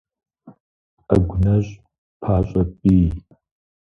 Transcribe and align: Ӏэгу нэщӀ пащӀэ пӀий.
Ӏэгу 1.07 1.37
нэщӀ 1.43 1.73
пащӀэ 2.21 2.63
пӀий. 2.79 3.09